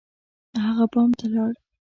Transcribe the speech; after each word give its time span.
هغه 0.65 0.85
بام 0.91 1.09
ته 1.19 1.25
لاړ. 1.33 1.51